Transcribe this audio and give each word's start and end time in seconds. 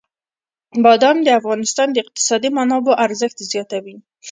بادام 0.83 1.17
د 1.23 1.27
افغانستان 1.39 1.87
د 1.91 1.97
اقتصادي 2.03 2.49
منابعو 2.57 2.99
ارزښت 3.05 3.37
زیاتوي. 3.51 3.95